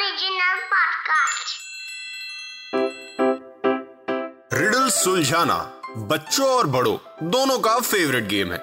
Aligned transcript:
Original 0.00 0.60
podcast. 0.66 1.50
Riddle 4.52 4.88
सुलझाना 4.88 5.82
बच्चों 5.96 6.46
और 6.48 6.66
बड़ों, 6.66 6.96
दोनों 7.30 7.58
का 7.58 7.80
फेवरेट 7.80 8.24
गेम 8.24 8.52
है। 8.52 8.58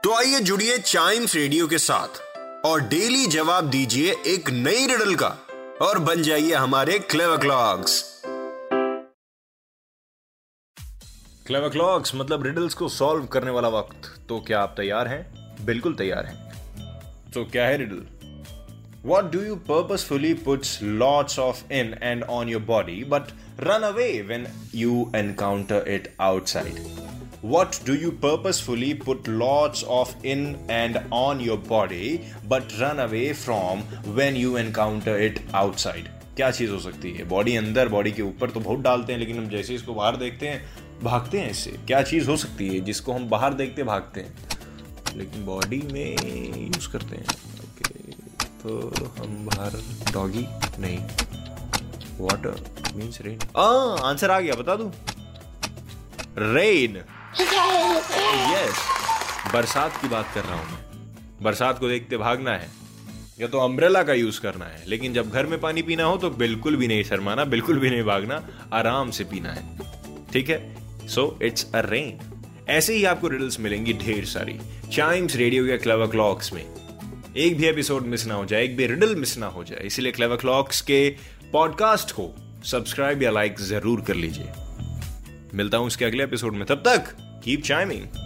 तो 0.00 0.14
आइए 0.14 0.40
जुड़िए 0.40 0.78
चाइम्स 0.78 1.34
रेडियो 1.34 1.66
के 1.66 1.78
साथ 1.78 2.08
और 2.66 2.80
डेली 2.80 3.26
जवाब 3.26 3.70
दीजिए 3.70 4.14
एक 4.26 4.50
नई 4.50 4.86
रिडल 4.86 5.14
का 5.14 5.38
और 5.82 5.98
बन 5.98 6.22
जाइए 6.22 6.54
हमारे 6.54 6.98
क्लेवर 6.98 7.36
क्लॉक्स 7.36 8.22
क्लेवर 11.46 11.68
क्लॉक्स 11.68 12.14
मतलब 12.14 12.42
रिडल्स 12.42 12.74
को 12.74 12.88
सॉल्व 12.88 13.26
करने 13.26 13.50
वाला 13.50 13.68
वक्त। 13.68 14.26
तो 14.28 14.40
क्या 14.40 14.60
आप 14.60 14.74
तैयार 14.76 15.08
हैं? 15.08 15.22
बिल्कुल 15.64 15.94
तैयार 15.94 16.26
हैं। 16.26 16.44
तो 17.32 17.44
क्या 17.44 17.66
है 17.66 17.76
riddle 17.76 18.13
What 19.04 19.30
do 19.30 19.44
you 19.44 19.56
purposefully 19.56 20.32
puts 20.34 20.80
lots 20.80 21.36
of 21.36 21.62
in 21.68 21.92
and 22.00 22.24
on 22.24 22.48
your 22.48 22.60
body 22.60 23.02
but 23.04 23.32
run 23.60 23.84
away 23.84 24.22
when 24.22 24.48
you 24.72 25.10
encounter 25.12 25.80
it 25.86 26.14
outside? 26.18 26.80
What 27.42 27.82
do 27.84 27.94
you 27.94 28.12
purposefully 28.12 28.94
put 28.94 29.28
lots 29.28 29.82
of 29.82 30.14
in 30.24 30.58
and 30.70 31.02
on 31.10 31.38
your 31.38 31.58
body 31.58 32.24
but 32.48 32.72
run 32.80 32.98
away 32.98 33.34
from 33.34 33.82
when 34.14 34.36
you 34.36 34.56
encounter 34.56 35.18
it 35.18 35.42
outside? 35.52 36.08
क्या 36.36 36.50
चीज़ 36.50 36.70
हो 36.70 36.78
सकती 36.80 37.12
है 37.14 37.24
body 37.28 37.56
अंदर 37.56 37.88
body 37.88 38.12
के 38.12 38.22
ऊपर 38.22 38.50
तो 38.50 38.60
बहुत 38.60 38.80
डालते 38.82 39.12
हैं 39.12 39.18
लेकिन 39.20 39.38
हम 39.38 39.48
जैसे 39.48 39.74
इसको 39.74 39.94
बाहर 39.94 40.16
देखते 40.16 40.48
हैं 40.48 40.62
भागते 41.02 41.40
हैं 41.40 41.50
इससे 41.50 41.76
क्या 41.86 42.02
चीज़ 42.02 42.30
हो 42.30 42.36
सकती 42.46 42.68
है 42.68 42.80
जिसको 42.84 43.12
हम 43.12 43.28
बाहर 43.30 43.54
देखते 43.54 43.82
भागते 43.92 44.20
हैं 44.20 45.16
लेकिन 45.16 45.44
बॉडी 45.46 45.82
में 45.92 46.16
यूज़ 46.66 46.90
करते 46.92 47.16
हैं 47.16 47.53
तो 48.64 48.70
हम 49.18 49.46
बाहर 49.46 49.72
डॉगी 50.12 50.46
नहीं. 50.78 50.98
वाटर 52.20 52.92
मीन्स 52.96 53.20
रेन 53.20 53.38
आंसर 54.04 54.30
आ 54.30 54.38
गया, 54.40 54.54
बता 54.54 54.76
दू? 54.76 54.90
रेन 56.38 56.96
यस 58.52 58.78
बरसात 59.52 60.00
की 60.02 60.08
बात 60.08 60.30
कर 60.34 60.44
रहा 60.44 60.54
हूँ 60.54 60.70
मैं. 60.72 60.82
बरसात 61.42 61.78
को 61.78 61.88
देखते 61.88 62.16
भागना 62.16 62.50
है. 62.50 62.68
या 63.40 63.46
तो 63.48 63.58
अम्ब्रेला 63.58 64.02
का 64.02 64.12
यूज़ 64.12 64.40
करना 64.40 64.64
है. 64.64 64.82
लेकिन 64.88 65.14
जब 65.14 65.30
घर 65.30 65.46
में 65.46 65.60
पानी 65.60 65.82
पीना 65.82 66.04
हो 66.04 66.16
तो 66.16 66.30
बिल्कुल 66.30 66.76
भी 66.76 66.88
नहीं 66.88 67.04
शर्माना, 67.04 67.44
बिल्कुल 67.44 67.78
भी 67.78 67.90
नहीं 67.90 68.02
भागना, 68.02 68.42
आराम 68.72 69.10
से 69.10 69.24
पीना 69.24 69.52
है. 69.52 69.78
ठीक 70.32 70.48
है? 70.50 71.08
सो 71.08 71.38
इट्स 71.42 71.66
अ 71.74 71.80
रेन 71.80 72.18
ऐसे 72.68 72.94
ही 72.94 73.04
आपको 73.04 73.28
रिडल्स 73.28 73.60
मिलेंगी 73.60 73.92
ढेर 73.92 74.24
सारी. 74.24 74.58
चाइम्स 74.92 75.36
रेडियो 75.36 75.66
या 75.66 75.76
क्लवर 75.76 76.06
क्लॉक्स 76.06 76.52
में. 76.52 76.83
एक 77.36 77.56
भी 77.58 77.66
एपिसोड 77.66 78.02
मिस 78.02 78.26
ना 78.26 78.34
हो 78.34 78.44
जाए, 78.44 78.64
एक 78.64 78.76
भी 78.76 78.86
रिडल 78.86 79.14
मिस 79.16 79.36
ना 79.38 79.46
हो 79.46 79.64
जाए, 79.64 79.86
इसीलिए 79.86 80.12
क्लेवर 80.12 80.36
क्लॉक्स 80.36 80.80
के 80.80 81.08
पॉडकास्ट 81.52 82.12
को 82.12 82.30
सब्सक्राइब 82.64 83.22
या 83.22 83.30
लाइक 83.30 83.60
ज़रूर 83.60 84.00
कर 84.00 84.14
लीजिए। 84.14 84.52
मिलता 85.54 85.78
हूँ 85.78 85.86
उसके 85.86 86.04
अगले 86.04 86.24
एपिसोड 86.24 86.54
में, 86.54 86.64
तब 86.66 86.82
तक 86.86 87.14
कीप 87.44 87.62
चाइमिंग 87.62 88.23